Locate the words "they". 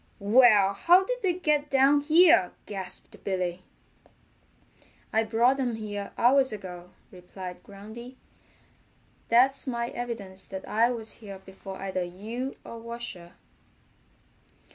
1.21-1.33